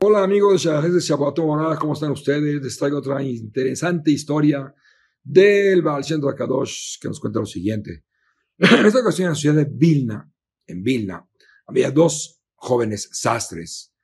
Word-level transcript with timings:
Hola 0.00 0.24
amigos 0.24 0.64
de 0.64 1.00
Shabbat 1.00 1.36
¿cómo 1.78 1.92
están 1.92 2.12
ustedes? 2.12 2.62
Les 2.62 2.78
traigo 2.78 2.98
otra 2.98 3.22
interesante 3.22 4.10
historia 4.10 4.74
del 5.22 5.82
Baal 5.82 6.02
Shem 6.02 6.20
Kadosh 6.20 6.98
que 7.00 7.08
nos 7.08 7.20
cuenta 7.20 7.40
lo 7.40 7.46
siguiente. 7.46 8.04
En 8.58 8.86
esta 8.86 9.00
ocasión 9.00 9.26
en 9.26 9.32
la 9.32 9.36
ciudad 9.36 9.54
de 9.56 9.68
Vilna, 9.70 10.32
en 10.66 10.82
Vilna, 10.82 11.28
había 11.66 11.90
dos 11.90 12.42
jóvenes 12.54 13.08
sastres 13.12 13.94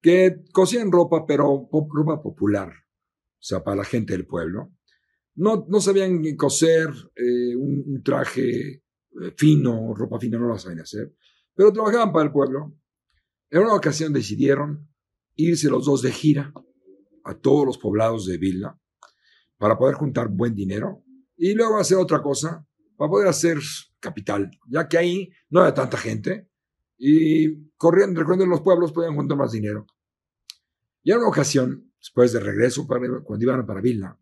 que 0.00 0.44
cosían 0.52 0.92
ropa, 0.92 1.26
pero 1.26 1.68
ropa 1.70 2.22
popular, 2.22 2.68
o 2.68 3.42
sea, 3.42 3.62
para 3.62 3.78
la 3.78 3.84
gente 3.84 4.12
del 4.12 4.26
pueblo. 4.26 4.72
No, 5.34 5.66
no 5.68 5.80
sabían 5.80 6.22
coser 6.36 6.88
eh, 7.14 7.54
un, 7.56 8.02
traje 8.02 8.82
fino, 9.36 9.94
ropa 9.94 10.18
fina, 10.18 10.38
no 10.38 10.48
lo 10.48 10.58
sabían 10.58 10.80
hacer, 10.80 11.14
pero 11.54 11.72
trabajaban 11.72 12.12
para 12.12 12.26
el 12.26 12.32
pueblo. 12.32 12.74
En 13.50 13.62
una 13.62 13.74
ocasión 13.74 14.12
decidieron 14.12 14.88
irse 15.34 15.70
los 15.70 15.86
dos 15.86 16.02
de 16.02 16.12
gira 16.12 16.52
a 17.24 17.34
todos 17.34 17.66
los 17.66 17.78
poblados 17.78 18.26
de 18.26 18.38
Vilna 18.38 18.78
para 19.56 19.78
poder 19.78 19.94
juntar 19.94 20.28
buen 20.28 20.54
dinero 20.54 21.04
y 21.36 21.54
luego 21.54 21.78
hacer 21.78 21.98
otra 21.98 22.22
cosa 22.22 22.66
para 22.96 23.10
poder 23.10 23.28
hacer 23.28 23.58
capital, 24.00 24.50
ya 24.68 24.88
que 24.88 24.98
ahí 24.98 25.30
no 25.50 25.60
había 25.60 25.74
tanta 25.74 25.96
gente 25.96 26.48
y 26.96 27.70
corriendo, 27.76 28.20
recorriendo 28.20 28.46
los 28.46 28.60
pueblos 28.60 28.92
podían 28.92 29.14
juntar 29.14 29.38
más 29.38 29.52
dinero. 29.52 29.86
Y 31.02 31.12
en 31.12 31.18
una 31.18 31.28
ocasión, 31.28 31.92
después 31.98 32.32
de 32.32 32.40
regreso, 32.40 32.86
cuando 32.86 33.44
iban 33.44 33.64
para 33.64 33.80
Vilna, 33.80 34.18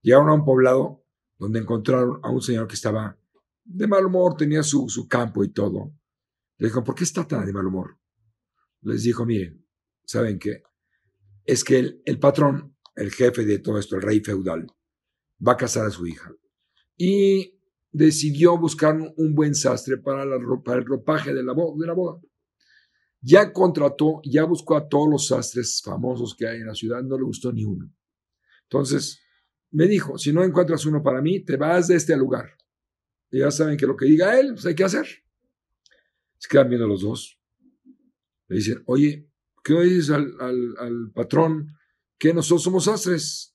llegaron 0.00 0.28
a 0.28 0.34
un 0.34 0.44
poblado 0.44 1.04
donde 1.38 1.58
encontraron 1.58 2.20
a 2.22 2.30
un 2.30 2.40
señor 2.40 2.68
que 2.68 2.74
estaba 2.74 3.18
de 3.68 3.86
mal 3.86 4.06
humor, 4.06 4.34
tenía 4.36 4.62
su, 4.62 4.88
su 4.88 5.06
campo 5.06 5.44
y 5.44 5.52
todo. 5.52 5.92
Le 6.56 6.68
dijo, 6.68 6.82
¿por 6.82 6.94
qué 6.94 7.04
está 7.04 7.26
tan 7.26 7.44
de 7.44 7.52
mal 7.52 7.66
humor? 7.66 7.98
Les 8.80 9.02
dijo, 9.02 9.26
miren, 9.26 9.64
¿saben 10.04 10.38
qué? 10.38 10.62
Es 11.44 11.62
que 11.64 11.78
el, 11.78 12.02
el 12.04 12.18
patrón, 12.18 12.76
el 12.96 13.12
jefe 13.12 13.44
de 13.44 13.58
todo 13.58 13.78
esto, 13.78 13.96
el 13.96 14.02
rey 14.02 14.20
feudal, 14.20 14.66
va 15.46 15.52
a 15.52 15.56
casar 15.56 15.86
a 15.86 15.90
su 15.90 16.06
hija. 16.06 16.32
Y 16.96 17.60
decidió 17.92 18.58
buscar 18.58 18.96
un 19.16 19.34
buen 19.34 19.54
sastre 19.54 19.98
para, 19.98 20.24
la, 20.24 20.36
el 20.36 20.84
ropaje 20.84 21.34
de 21.34 21.42
la, 21.42 21.54
de 21.54 21.86
la 21.86 21.92
boda. 21.92 22.20
Ya 23.20 23.52
contrató, 23.52 24.20
ya 24.24 24.44
buscó 24.44 24.76
a 24.76 24.88
todos 24.88 25.08
los 25.10 25.26
sastres 25.26 25.82
famosos 25.84 26.34
que 26.34 26.46
hay 26.46 26.60
en 26.60 26.68
la 26.68 26.74
ciudad, 26.74 27.02
no 27.02 27.16
le 27.16 27.24
gustó 27.24 27.52
ni 27.52 27.64
uno. 27.64 27.92
Entonces, 28.62 29.20
me 29.70 29.86
dijo, 29.86 30.16
si 30.16 30.32
no 30.32 30.42
encuentras 30.42 30.86
uno 30.86 31.02
para 31.02 31.20
mí, 31.20 31.44
te 31.44 31.56
vas 31.56 31.88
de 31.88 31.96
este 31.96 32.16
lugar. 32.16 32.57
Ya 33.30 33.50
saben 33.50 33.76
que 33.76 33.86
lo 33.86 33.96
que 33.96 34.06
diga 34.06 34.38
él, 34.38 34.54
pues 34.54 34.66
hay 34.66 34.74
que 34.74 34.84
hacer. 34.84 35.06
Se 36.38 36.48
quedan 36.48 36.68
viendo 36.68 36.86
los 36.86 37.02
dos. 37.02 37.38
Le 38.48 38.56
dicen, 38.56 38.82
oye, 38.86 39.28
¿qué 39.62 39.74
dices 39.82 40.10
al, 40.10 40.34
al, 40.40 41.10
patrón 41.12 41.76
que 42.18 42.32
nosotros 42.32 42.62
somos 42.62 42.84
sastres? 42.84 43.54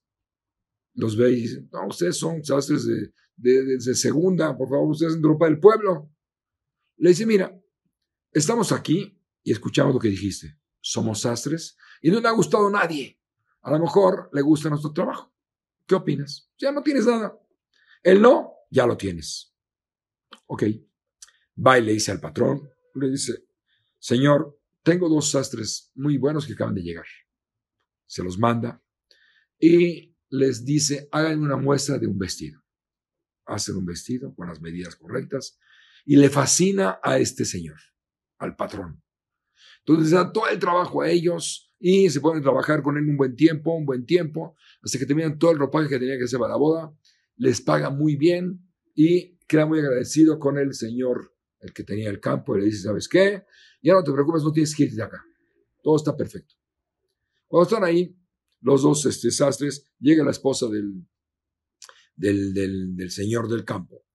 Los 0.93 1.17
ve 1.17 1.31
y 1.31 1.41
dicen, 1.41 1.69
no, 1.71 1.87
ustedes 1.87 2.17
son 2.17 2.43
sastres 2.43 2.85
de, 2.85 3.11
de, 3.35 3.95
segunda, 3.95 4.55
por 4.55 4.69
favor, 4.69 4.91
ustedes 4.91 5.15
en 5.15 5.23
ropa 5.23 5.45
del 5.45 5.59
pueblo. 5.59 6.11
Le 6.97 7.09
dice, 7.09 7.25
mira, 7.25 7.59
estamos 8.31 8.71
aquí 8.71 9.19
y 9.41 9.51
escuchamos 9.51 9.95
lo 9.95 9.99
que 9.99 10.09
dijiste. 10.09 10.59
Somos 10.79 11.21
sastres 11.21 11.75
y 12.01 12.11
no 12.11 12.19
le 12.19 12.27
ha 12.27 12.31
gustado 12.31 12.67
a 12.67 12.71
nadie. 12.71 13.19
A 13.61 13.71
lo 13.71 13.79
mejor 13.79 14.29
le 14.33 14.41
gusta 14.41 14.69
nuestro 14.69 14.93
trabajo. 14.93 15.33
¿Qué 15.87 15.95
opinas? 15.95 16.51
Ya 16.59 16.71
no 16.71 16.83
tienes 16.83 17.07
nada. 17.07 17.39
El 18.03 18.21
no, 18.21 18.53
ya 18.69 18.85
lo 18.85 18.97
tienes. 18.97 19.52
Ok. 20.47 20.63
Va 21.65 21.77
y 21.79 21.83
le 21.83 21.93
dice 21.93 22.11
al 22.11 22.19
patrón, 22.19 22.69
le 22.95 23.09
dice, 23.09 23.45
señor, 23.99 24.59
tengo 24.81 25.07
dos 25.07 25.31
sastres 25.31 25.91
muy 25.95 26.17
buenos 26.17 26.45
que 26.45 26.53
acaban 26.53 26.75
de 26.75 26.81
llegar. 26.81 27.05
Se 28.05 28.23
los 28.23 28.37
manda 28.37 28.81
y 29.59 30.15
les 30.29 30.65
dice, 30.65 31.07
hagan 31.11 31.41
una 31.41 31.57
muestra 31.57 31.97
de 31.97 32.07
un 32.07 32.17
vestido 32.17 32.63
hacen 33.45 33.75
un 33.75 33.85
vestido 33.85 34.33
con 34.35 34.47
las 34.47 34.61
medidas 34.61 34.95
correctas 34.95 35.59
y 36.05 36.15
le 36.15 36.29
fascina 36.29 36.99
a 37.01 37.17
este 37.17 37.45
señor, 37.45 37.77
al 38.37 38.55
patrón. 38.55 39.01
Entonces 39.79 40.11
da 40.11 40.31
todo 40.31 40.47
el 40.47 40.59
trabajo 40.59 41.01
a 41.01 41.09
ellos 41.09 41.73
y 41.79 42.09
se 42.09 42.21
pueden 42.21 42.41
trabajar 42.41 42.81
con 42.81 42.97
él 42.97 43.09
un 43.09 43.17
buen 43.17 43.35
tiempo, 43.35 43.75
un 43.75 43.85
buen 43.85 44.05
tiempo, 44.05 44.55
hasta 44.81 44.97
que 44.97 45.05
terminan 45.05 45.37
todo 45.37 45.51
el 45.51 45.59
ropaje 45.59 45.89
que 45.89 45.99
tenía 45.99 46.17
que 46.17 46.23
hacer 46.23 46.39
para 46.39 46.53
la 46.53 46.57
boda, 46.57 46.93
les 47.35 47.61
paga 47.61 47.89
muy 47.89 48.15
bien 48.15 48.65
y 48.93 49.37
queda 49.47 49.65
muy 49.65 49.79
agradecido 49.79 50.39
con 50.39 50.57
el 50.57 50.73
señor, 50.73 51.33
el 51.59 51.73
que 51.73 51.83
tenía 51.83 52.09
el 52.09 52.19
campo, 52.19 52.55
y 52.55 52.61
le 52.61 52.65
dice, 52.67 52.83
¿sabes 52.83 53.07
qué? 53.07 53.43
Ya 53.81 53.93
no 53.93 54.03
te 54.03 54.11
preocupes, 54.11 54.43
no 54.43 54.51
tienes 54.51 54.75
que 54.75 54.83
irte 54.83 54.95
de 54.95 55.03
acá. 55.03 55.23
Todo 55.81 55.95
está 55.97 56.15
perfecto. 56.15 56.55
Cuando 57.47 57.69
están 57.69 57.83
ahí, 57.83 58.15
los 58.61 58.81
dos 58.81 59.05
este, 59.05 59.29
sastres, 59.31 59.85
llega 59.99 60.23
la 60.23 60.31
esposa 60.31 60.67
del, 60.67 61.05
del, 62.15 62.95
del, 62.95 63.11
señor 63.11 63.49
del 63.49 63.65
campo. 63.65 64.05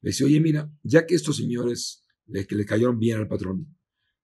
Le 0.00 0.10
dice, 0.10 0.24
oye, 0.24 0.40
mira, 0.40 0.70
ya 0.82 1.04
que 1.04 1.14
estos 1.14 1.36
señores 1.36 2.04
le, 2.26 2.46
que 2.46 2.54
le 2.54 2.64
cayeron 2.64 2.98
bien 2.98 3.18
al 3.18 3.28
patrón, 3.28 3.76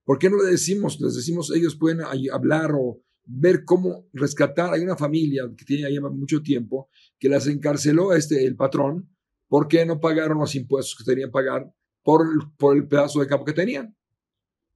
¿por 0.04 0.18
qué 0.18 0.30
no 0.30 0.42
le 0.42 0.50
decimos, 0.50 1.00
les 1.00 1.14
decimos, 1.16 1.50
ellos 1.54 1.76
pueden 1.76 2.02
hablar 2.32 2.72
o 2.72 3.02
ver 3.24 3.64
cómo 3.64 4.08
rescatar? 4.12 4.72
Hay 4.72 4.82
una 4.82 4.96
familia 4.96 5.42
que 5.56 5.64
tiene 5.64 5.86
ahí 5.86 5.98
mucho 5.98 6.40
tiempo 6.40 6.88
que 7.18 7.28
las 7.28 7.48
encarceló 7.48 8.12
este, 8.12 8.46
el 8.46 8.54
patrón 8.54 9.13
porque 9.54 9.86
no 9.86 10.00
pagaron 10.00 10.38
los 10.38 10.52
impuestos 10.56 10.96
que 10.98 11.04
tenían 11.04 11.28
que 11.28 11.32
pagar 11.32 11.72
por, 12.02 12.26
por 12.56 12.76
el 12.76 12.88
pedazo 12.88 13.20
de 13.20 13.28
campo 13.28 13.44
que 13.44 13.52
tenían. 13.52 13.96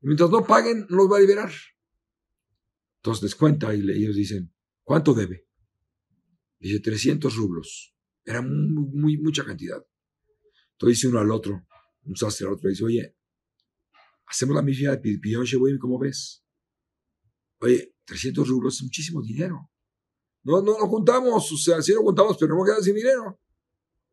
Y 0.00 0.06
mientras 0.06 0.30
no 0.30 0.46
paguen, 0.46 0.86
no 0.88 0.98
los 0.98 1.10
va 1.10 1.16
a 1.16 1.20
liberar. 1.20 1.50
Entonces 2.98 3.24
les 3.24 3.34
cuenta 3.34 3.74
y 3.74 3.80
ellos 3.80 4.14
dicen, 4.14 4.54
¿cuánto 4.84 5.14
debe? 5.14 5.48
Dice 6.60 6.78
300 6.78 7.34
rublos. 7.34 7.92
Era 8.24 8.40
muy, 8.40 9.18
mucha 9.20 9.44
cantidad. 9.44 9.84
Entonces 10.74 10.98
dice 10.98 11.08
uno 11.08 11.18
al 11.18 11.32
otro, 11.32 11.66
un 12.04 12.14
sastre 12.14 12.46
al 12.46 12.52
otro, 12.52 12.70
dice, 12.70 12.84
oye, 12.84 13.16
hacemos 14.26 14.54
la 14.54 14.62
misma 14.62 14.94
de 14.94 15.18
Shebuim, 15.44 15.76
¿cómo 15.80 15.98
ves? 15.98 16.44
Oye, 17.62 17.96
300 18.04 18.46
rublos 18.46 18.76
es 18.76 18.84
muchísimo 18.84 19.22
dinero. 19.22 19.72
No, 20.44 20.62
no 20.62 20.78
lo 20.78 20.86
juntamos, 20.86 21.50
o 21.50 21.56
sea, 21.56 21.82
sí 21.82 21.92
lo 21.94 22.02
juntamos, 22.02 22.36
pero 22.38 22.54
no 22.54 22.64
queda 22.64 22.80
sin 22.80 22.94
dinero. 22.94 23.40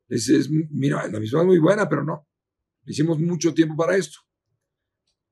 Dice, 0.07 0.37
es, 0.37 0.49
mira, 0.49 1.07
la 1.07 1.19
misma 1.19 1.41
es 1.41 1.45
muy 1.47 1.59
buena, 1.59 1.89
pero 1.89 2.03
no. 2.03 2.27
Hicimos 2.85 3.19
mucho 3.19 3.53
tiempo 3.53 3.75
para 3.75 3.97
esto. 3.97 4.19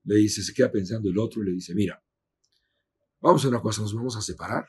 Le 0.04 0.16
dice, 0.16 0.42
se 0.42 0.52
queda 0.52 0.70
pensando 0.70 1.08
el 1.08 1.18
otro 1.18 1.42
y 1.42 1.46
le 1.46 1.52
dice, 1.52 1.74
mira, 1.74 2.02
vamos 3.20 3.44
a 3.44 3.48
una 3.48 3.60
cosa, 3.60 3.82
nos 3.82 3.94
vamos 3.94 4.16
a 4.16 4.20
separar. 4.20 4.66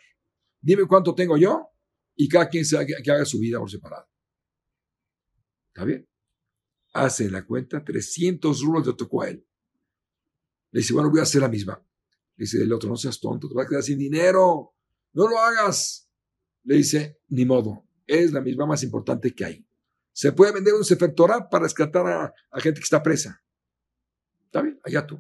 Dime 0.62 0.86
cuánto 0.88 1.14
tengo 1.14 1.38
yo 1.38 1.68
y 2.16 2.30
cada 2.30 2.48
quien 2.48 2.66
se, 2.66 2.86
que 2.86 3.12
haga 3.12 3.26
su 3.26 3.40
vida 3.40 3.60
por 3.60 3.70
separado. 3.70 4.08
¿Está 5.68 5.84
bien? 5.84 6.08
Hace 6.94 7.30
la 7.30 7.46
cuenta 7.46 7.84
300 7.84 8.62
rublos 8.62 8.86
de 8.86 8.94
tocó 8.94 9.24
a 9.24 9.30
él. 9.30 9.46
Le 10.72 10.80
dice, 10.80 10.94
bueno, 10.94 11.10
voy 11.10 11.20
a 11.20 11.24
hacer 11.24 11.42
la 11.42 11.50
misma. 11.50 11.86
Le 12.38 12.44
dice 12.44 12.62
el 12.62 12.72
otro, 12.72 12.90
no 12.90 12.96
seas 12.96 13.20
tonto, 13.20 13.50
te 13.50 13.54
vas 13.54 13.66
a 13.66 13.70
quedar 13.70 13.84
sin 13.84 13.98
dinero. 13.98 14.74
No 15.14 15.28
lo 15.28 15.38
hagas. 15.40 16.10
Le 16.64 16.78
dice, 16.78 17.20
ni 17.28 17.46
modo, 17.46 17.86
es 18.08 18.32
la 18.32 18.42
misma 18.42 18.66
más 18.66 18.84
importante 18.84 19.34
que 19.34 19.46
hay. 19.46 19.68
Se 20.16 20.32
puede 20.32 20.54
vender 20.54 20.74
un 20.74 20.86
Sefer 20.86 21.14
para 21.14 21.64
rescatar 21.64 22.08
a, 22.08 22.62
gente 22.62 22.80
que 22.80 22.86
está 22.86 23.04
presa. 23.04 23.44
¿Está 24.46 24.62
bien? 24.62 24.80
Allá 24.82 25.06
tú. 25.06 25.20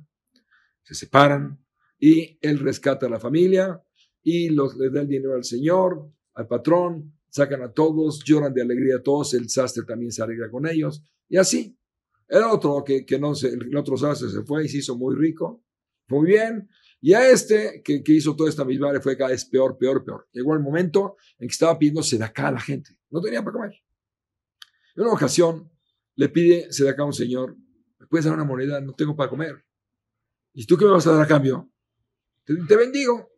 Se 0.84 0.96
separan 0.96 1.60
y 2.00 2.40
él 2.42 2.60
rescata 2.60 3.08
a 3.08 3.10
la 3.10 3.20
familia 3.20 3.84
y 4.24 4.52
los, 4.52 4.78
le 4.78 4.90
da 4.90 5.02
el 5.02 5.10
dinero 5.10 5.36
al 5.36 5.44
Señor 5.44 6.10
al 6.36 6.48
patrón, 6.48 7.14
sacan 7.30 7.62
a 7.62 7.72
todos, 7.72 8.24
lloran 8.24 8.54
de 8.54 8.62
alegría 8.62 8.98
a 8.98 9.04
todos, 9.04 9.34
el 9.34 9.50
sastre 9.50 9.84
también 9.84 10.12
se 10.12 10.22
alegra 10.22 10.50
con 10.50 10.68
ellos, 10.68 11.04
y 11.28 11.38
así. 11.38 11.78
El 12.28 12.44
otro, 12.44 12.84
que, 12.84 13.06
no 13.20 13.36
se, 13.36 13.50
el 13.50 13.76
otro 13.78 13.96
sastre 13.98 14.30
se 14.30 14.42
fue 14.44 14.66
y 14.66 14.68
se 14.68 14.80
hizo 14.80 14.98
muy 14.98 15.16
rico, 15.16 15.64
muy 16.08 16.26
bien, 16.26 16.68
y 17.00 17.14
a 17.14 17.30
este, 17.30 17.82
que, 17.84 18.02
hizo 18.08 18.36
toda 18.36 18.50
esta 18.50 18.66
misma, 18.66 19.00
fue 19.00 19.16
cada 19.16 19.30
vez 19.30 19.46
peor, 19.46 19.78
peor, 19.78 20.04
peor. 20.04 20.28
Llegó 20.32 20.54
el 20.56 20.60
momento 20.60 21.18
en 21.38 21.48
que 21.48 21.54
estaba 21.54 21.78
pidiéndose 21.78 22.18
de 22.18 22.24
acá 22.26 22.48
a 22.48 22.54
la 22.54 22.60
gente, 22.60 22.98
no 23.10 23.22
tenía 23.22 23.44
para 23.44 23.54
comer. 23.54 23.74
En 24.96 25.04
una 25.04 25.14
ocasión, 25.14 25.70
le 26.16 26.30
pide 26.30 26.72
se 26.72 26.84
de 26.84 26.90
acá 26.90 27.04
un 27.04 27.14
señor, 27.14 27.58
¿me 28.00 28.08
puedes 28.08 28.26
dar 28.26 28.34
una 28.34 28.46
moneda? 28.46 28.80
No 28.82 28.94
tengo 28.94 29.16
para 29.16 29.30
comer. 29.30 29.66
¿Y 30.54 30.66
tú 30.66 30.78
qué 30.78 30.86
me 30.86 30.92
vas 30.92 31.06
a 31.08 31.12
dar 31.12 31.24
a 31.24 31.28
cambio? 31.28 31.72
te 32.46 32.76
bendigo. 32.76 33.36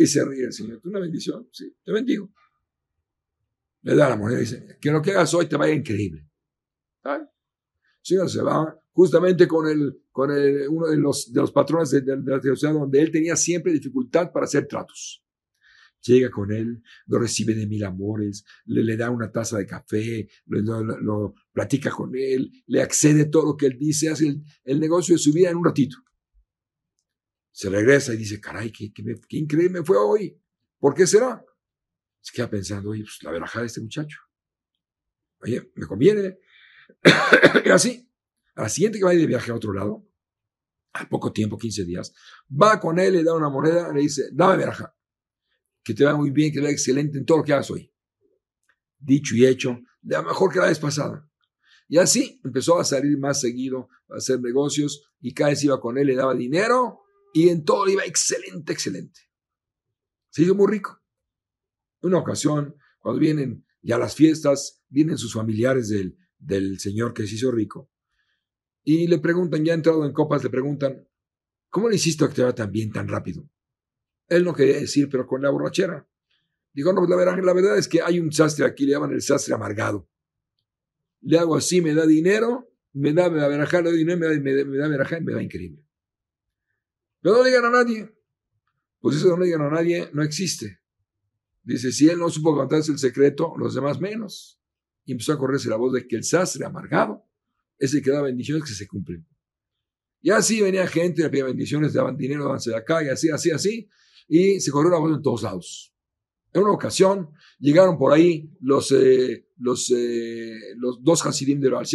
Y 0.00 0.06
se 0.06 0.24
ríe 0.24 0.44
el 0.44 0.52
Señor. 0.52 0.80
Una 0.84 0.98
bendición, 0.98 1.46
sí, 1.52 1.76
te 1.84 1.92
bendigo. 1.92 2.32
Le 3.82 3.94
da 3.94 4.08
la 4.08 4.16
moneda 4.16 4.38
y 4.38 4.40
dice, 4.42 4.78
que 4.80 4.90
lo 4.90 5.02
que 5.02 5.10
hagas 5.10 5.34
hoy 5.34 5.46
te 5.46 5.56
vaya 5.56 5.74
increíble. 5.74 6.26
El 7.04 7.28
Señor 8.00 8.30
se 8.30 8.40
va 8.40 8.78
justamente 8.92 9.46
con, 9.46 9.68
el, 9.68 10.04
con 10.10 10.30
uno 10.30 10.86
de 10.86 10.96
los, 10.96 11.30
de 11.30 11.40
los 11.42 11.52
patrones 11.52 11.90
de, 11.90 12.02
la 12.02 12.40
ciudad 12.40 12.72
donde 12.72 13.02
él 13.02 13.10
tenía 13.10 13.36
siempre 13.36 13.72
dificultad 13.72 14.32
para 14.32 14.44
hacer 14.44 14.66
tratos. 14.66 15.22
Llega 16.02 16.30
con 16.30 16.52
él, 16.52 16.82
lo 17.06 17.18
recibe 17.18 17.54
de 17.54 17.66
mil 17.66 17.84
amores, 17.84 18.44
le, 18.64 18.82
le 18.82 18.96
da 18.96 19.10
una 19.10 19.30
taza 19.30 19.58
de 19.58 19.66
café, 19.66 20.28
lo, 20.46 20.82
lo, 20.82 21.34
platica 21.52 21.90
con 21.90 22.12
él, 22.14 22.50
le 22.66 22.82
accede 22.82 23.26
todo 23.26 23.46
lo 23.46 23.56
que 23.56 23.66
él 23.66 23.78
dice, 23.78 24.08
hace 24.08 24.28
el, 24.28 24.42
el, 24.64 24.80
negocio 24.80 25.14
de 25.14 25.18
su 25.18 25.32
vida 25.32 25.50
en 25.50 25.56
un 25.56 25.64
ratito. 25.64 25.96
Se 27.52 27.68
regresa 27.68 28.14
y 28.14 28.18
dice, 28.18 28.40
caray, 28.40 28.72
qué, 28.72 28.92
qué, 28.92 29.36
increíble 29.36 29.84
fue 29.84 29.98
hoy. 29.98 30.40
¿Por 30.78 30.94
qué 30.94 31.06
será? 31.06 31.44
Se 32.20 32.34
queda 32.34 32.48
pensando, 32.48 32.90
oye, 32.90 33.02
pues 33.02 33.18
la 33.22 33.32
verajada 33.32 33.62
de 33.62 33.66
este 33.66 33.80
muchacho. 33.80 34.18
Oye, 35.40 35.70
me 35.74 35.86
conviene. 35.86 36.38
y 37.64 37.68
así, 37.70 38.10
a 38.54 38.62
la 38.62 38.68
siguiente 38.68 38.98
que 38.98 39.04
va 39.04 39.12
de 39.12 39.26
viaje 39.26 39.50
a 39.50 39.54
otro 39.54 39.72
lado, 39.72 40.06
al 40.92 41.08
poco 41.08 41.32
tiempo, 41.32 41.58
15 41.58 41.84
días, 41.84 42.12
va 42.50 42.80
con 42.80 42.98
él, 42.98 43.14
le 43.14 43.24
da 43.24 43.34
una 43.34 43.48
moneda, 43.48 43.92
le 43.92 44.00
dice, 44.00 44.30
dame 44.32 44.56
verajá 44.56 44.94
que 45.82 45.94
te 45.94 46.04
va 46.04 46.16
muy 46.16 46.30
bien, 46.30 46.52
que 46.52 46.58
te 46.58 46.64
va 46.64 46.70
excelente 46.70 47.18
en 47.18 47.24
todo 47.24 47.38
lo 47.38 47.44
que 47.44 47.52
hagas 47.52 47.70
hoy. 47.70 47.92
Dicho 48.98 49.34
y 49.34 49.46
hecho, 49.46 49.78
de 50.02 50.16
lo 50.16 50.24
mejor 50.24 50.52
que 50.52 50.58
la 50.58 50.68
vez 50.68 50.78
pasada. 50.78 51.26
Y 51.88 51.98
así 51.98 52.40
empezó 52.44 52.78
a 52.78 52.84
salir 52.84 53.18
más 53.18 53.40
seguido, 53.40 53.88
a 54.08 54.16
hacer 54.16 54.40
negocios, 54.40 55.10
y 55.20 55.34
cada 55.34 55.50
vez 55.50 55.64
iba 55.64 55.80
con 55.80 55.98
él, 55.98 56.06
le 56.06 56.14
daba 56.14 56.34
dinero, 56.34 57.00
y 57.32 57.48
en 57.48 57.64
todo 57.64 57.88
iba 57.88 58.04
excelente, 58.04 58.72
excelente. 58.72 59.20
Se 60.30 60.42
hizo 60.42 60.54
muy 60.54 60.70
rico. 60.70 61.00
Una 62.02 62.18
ocasión, 62.18 62.76
cuando 63.00 63.20
vienen 63.20 63.66
ya 63.82 63.98
las 63.98 64.14
fiestas, 64.14 64.82
vienen 64.88 65.18
sus 65.18 65.32
familiares 65.32 65.88
del, 65.88 66.16
del 66.38 66.78
señor 66.78 67.12
que 67.12 67.26
se 67.26 67.34
hizo 67.34 67.50
rico, 67.50 67.90
y 68.82 69.06
le 69.06 69.18
preguntan, 69.18 69.64
ya 69.64 69.74
entrado 69.74 70.04
en 70.04 70.12
copas, 70.12 70.42
le 70.42 70.50
preguntan, 70.50 71.06
¿cómo 71.68 71.88
le 71.88 71.96
hiciste 71.96 72.24
a 72.24 72.28
que 72.28 72.34
te 72.34 72.42
va 72.42 72.54
tan 72.54 72.70
bien, 72.70 72.90
tan 72.92 73.08
rápido? 73.08 73.48
Él 74.30 74.44
no 74.44 74.54
quería 74.54 74.78
decir, 74.78 75.08
pero 75.10 75.26
con 75.26 75.42
la 75.42 75.50
borrachera. 75.50 76.06
Dijo, 76.72 76.92
no, 76.92 77.00
pues 77.00 77.10
la 77.10 77.16
verdad, 77.16 77.36
la 77.42 77.52
verdad 77.52 77.76
es 77.76 77.88
que 77.88 78.00
hay 78.00 78.20
un 78.20 78.32
sastre 78.32 78.64
aquí, 78.64 78.86
le 78.86 78.92
llaman 78.92 79.12
el 79.12 79.20
sastre 79.20 79.52
amargado. 79.54 80.08
Le 81.22 81.36
hago 81.36 81.56
así, 81.56 81.82
me 81.82 81.92
da 81.94 82.06
dinero, 82.06 82.72
me 82.92 83.12
da, 83.12 83.28
me 83.28 83.40
da 83.40 83.48
verajá, 83.48 83.82
le 83.82 83.90
doy 83.90 83.98
dinero, 83.98 84.18
me 84.20 84.26
da, 84.26 84.40
me, 84.40 84.64
me 84.64 84.78
da 84.78 84.88
verajá 84.88 85.18
y 85.18 85.24
me 85.24 85.32
da 85.34 85.42
increíble. 85.42 85.84
Pero 87.20 87.38
no 87.38 87.44
digan 87.44 87.64
a 87.64 87.70
nadie. 87.70 88.08
Pues 89.00 89.16
eso 89.16 89.36
no 89.36 89.44
digan 89.44 89.62
a 89.62 89.70
nadie, 89.70 90.08
no 90.12 90.22
existe. 90.22 90.78
Dice, 91.64 91.90
si 91.90 92.08
él 92.08 92.18
no 92.18 92.30
supo 92.30 92.54
contarse 92.54 92.92
el 92.92 92.98
secreto, 92.98 93.54
los 93.58 93.74
demás 93.74 94.00
menos. 94.00 94.60
Y 95.04 95.12
empezó 95.12 95.32
a 95.32 95.38
correrse 95.38 95.68
la 95.68 95.76
voz 95.76 95.92
de 95.92 96.06
que 96.06 96.14
el 96.14 96.22
sastre 96.22 96.64
amargado 96.64 97.26
es 97.78 97.92
el 97.94 98.02
que 98.02 98.12
da 98.12 98.22
bendiciones 98.22 98.62
que 98.62 98.74
se 98.74 98.86
cumplen. 98.86 99.26
Y 100.22 100.30
así 100.30 100.60
venía 100.60 100.86
gente, 100.86 101.22
le 101.22 101.30
pedía 101.30 101.46
bendiciones, 101.46 101.94
daban 101.94 102.16
dinero, 102.16 102.44
daban 102.44 102.60
acá, 102.76 103.02
y 103.02 103.08
así, 103.08 103.28
así, 103.30 103.50
así 103.50 103.90
y 104.32 104.60
se 104.60 104.70
corrió 104.70 104.92
la 104.92 104.98
voz 104.98 105.16
en 105.16 105.22
todos 105.22 105.42
lados. 105.42 105.92
En 106.52 106.62
una 106.62 106.70
ocasión 106.70 107.30
llegaron 107.58 107.98
por 107.98 108.12
ahí 108.12 108.48
los, 108.60 108.92
eh, 108.92 109.48
los, 109.58 109.90
eh, 109.90 110.54
los 110.76 111.02
dos 111.02 111.26
Hasidim 111.26 111.58
de 111.60 111.68
Baal 111.68 111.86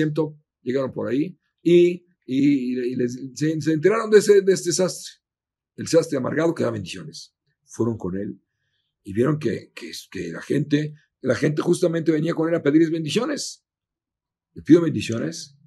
llegaron 0.62 0.92
por 0.92 1.08
ahí 1.08 1.40
y, 1.64 2.06
y, 2.26 2.76
se, 3.36 3.54
enteraron 3.72 4.10
de, 4.10 4.18
ese, 4.18 4.42
de 4.42 4.54
este 4.54 4.70
desastre. 4.70 5.14
El 5.78 5.86
desastre 5.86 6.18
amargado 6.18 6.54
que 6.54 6.64
da 6.64 6.72
bendiciones. 6.72 7.34
Fueron 7.64 7.98
con 7.98 8.18
él 8.18 8.42
y 9.04 9.14
vieron 9.14 9.40
que, 9.40 9.72
que, 9.74 9.92
que, 10.12 10.32
la 10.34 10.42
gente, 10.42 10.94
la 11.22 11.36
gente 11.36 11.62
justamente 11.62 12.12
venía 12.12 12.34
con 12.34 12.50
él 12.50 12.56
a 12.56 12.62
pedirles 12.62 12.92
bendiciones. 12.92 13.64
Le 14.54 14.62
pido 14.62 14.82
bendiciones 14.82 15.58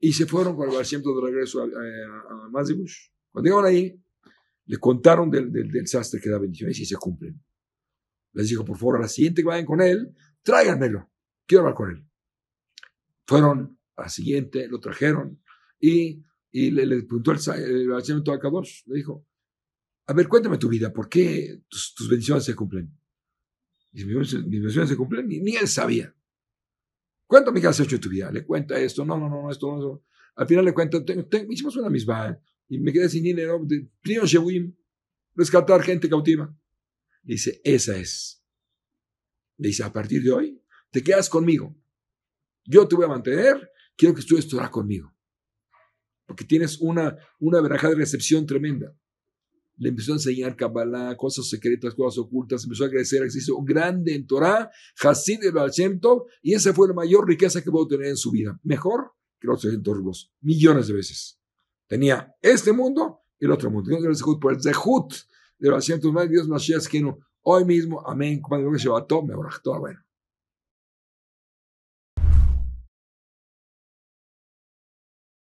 y 0.00 0.14
se 0.14 0.24
fueron 0.24 0.56
con 0.56 0.70
el 0.70 0.74
Baal 0.74 0.86
de 0.86 1.20
regreso 1.22 1.60
a, 1.60 1.64
a, 1.64 2.46
a 2.46 2.50
Cuando 2.50 3.42
llegaron 3.42 3.66
ahí, 3.66 4.03
le 4.66 4.78
contaron 4.78 5.30
del, 5.30 5.52
del, 5.52 5.70
del 5.70 5.86
sastre 5.86 6.20
que 6.20 6.30
da 6.30 6.38
bendiciones 6.38 6.78
y 6.78 6.86
se 6.86 6.96
cumplen. 6.96 7.42
Les 8.32 8.48
dijo, 8.48 8.64
por 8.64 8.76
favor, 8.76 8.96
a 8.96 9.00
la 9.00 9.08
siguiente 9.08 9.42
que 9.42 9.48
vayan 9.48 9.66
con 9.66 9.80
él, 9.80 10.14
tráiganmelo. 10.42 11.10
Quiero 11.46 11.62
hablar 11.62 11.74
con 11.74 11.90
él. 11.90 12.06
Fueron 13.26 13.78
a 13.96 14.02
la 14.02 14.08
siguiente, 14.08 14.66
lo 14.68 14.80
trajeron 14.80 15.42
y, 15.78 16.24
y 16.50 16.70
le, 16.70 16.86
le 16.86 17.02
preguntó 17.02 17.32
el, 17.32 17.38
el, 17.60 17.92
a 17.92 18.38
Kadosh, 18.38 18.86
le 18.86 18.96
dijo, 18.96 19.26
a 20.06 20.12
ver, 20.12 20.28
cuéntame 20.28 20.58
tu 20.58 20.68
vida, 20.68 20.92
¿por 20.92 21.08
qué 21.08 21.62
tus, 21.68 21.94
tus 21.94 22.08
bendiciones 22.08 22.44
se 22.44 22.54
cumplen? 22.54 22.92
Y 23.92 24.04
mis, 24.04 24.34
bendiciones 24.34 24.90
se 24.90 24.96
cumplen, 24.96 25.28
ni, 25.28 25.40
ni 25.40 25.56
él 25.56 25.68
sabía. 25.68 26.14
Cuéntame 27.26 27.60
qué 27.60 27.68
has 27.68 27.80
hecho 27.80 27.94
en 27.94 28.00
tu 28.00 28.08
vida. 28.08 28.30
Le 28.30 28.44
cuenta 28.44 28.78
esto, 28.78 29.04
no, 29.04 29.16
no, 29.18 29.28
no, 29.28 29.50
esto, 29.50 29.68
no, 29.68 29.78
eso. 29.78 30.04
Al 30.36 30.46
final 30.46 30.64
le 30.64 30.74
cuenta, 30.74 30.98
hicimos 31.48 31.76
una 31.76 31.88
misma 31.88 32.38
y 32.68 32.78
me 32.78 32.92
quedé 32.92 33.08
sin 33.08 33.24
dinero. 33.24 33.66
Prion 34.02 34.26
Shewim, 34.26 34.74
rescatar 35.34 35.82
gente 35.82 36.08
cautiva. 36.08 36.54
Dice, 37.22 37.60
esa 37.64 37.96
es. 37.96 38.42
Dice, 39.56 39.82
a 39.82 39.92
partir 39.92 40.22
de 40.22 40.32
hoy, 40.32 40.62
te 40.90 41.02
quedas 41.02 41.28
conmigo. 41.28 41.76
Yo 42.64 42.86
te 42.88 42.96
voy 42.96 43.04
a 43.04 43.08
mantener, 43.08 43.70
quiero 43.96 44.14
que 44.14 44.20
estudies 44.20 44.48
Torah 44.48 44.70
conmigo. 44.70 45.12
Porque 46.26 46.44
tienes 46.44 46.78
una, 46.80 47.16
una 47.38 47.60
veraja 47.60 47.88
de 47.88 47.96
recepción 47.96 48.46
tremenda. 48.46 48.96
Le 49.76 49.88
empezó 49.88 50.12
a 50.12 50.16
enseñar 50.16 50.56
Kabbalah, 50.56 51.16
cosas 51.16 51.48
secretas, 51.48 51.94
cosas 51.94 52.18
ocultas, 52.18 52.62
empezó 52.62 52.84
a 52.84 52.90
crecer, 52.90 53.28
se 53.30 53.38
hizo 53.38 53.60
grande 53.62 54.14
en 54.14 54.26
Torah, 54.26 54.70
Hasid 55.02 55.42
el 55.42 55.54
y 56.42 56.54
esa 56.54 56.72
fue 56.72 56.88
la 56.88 56.94
mayor 56.94 57.26
riqueza 57.26 57.62
que 57.62 57.70
pudo 57.70 57.88
tener 57.88 58.06
en 58.06 58.16
su 58.16 58.30
vida. 58.30 58.58
Mejor 58.62 59.12
que 59.40 59.48
los 59.48 59.60
300 59.60 59.96
rublos, 59.96 60.32
millones 60.40 60.86
de 60.86 60.94
veces. 60.94 61.40
Tenía 61.86 62.34
este 62.40 62.72
mundo 62.72 63.20
y 63.38 63.46
el 63.46 63.52
otro 63.52 63.70
mundo. 63.70 63.90
Dios 63.90 64.22
por 64.40 64.52
el 64.52 64.62
zehut 64.62 65.12
de 65.58 65.70
los 65.70 65.78
asientos 65.78 66.12
más 66.12 66.28
Dios 66.28 66.48
Mashiach 66.48 66.86
hoy 67.42 67.64
mismo. 67.64 68.06
Amén. 68.06 68.40
Bueno. 69.78 70.03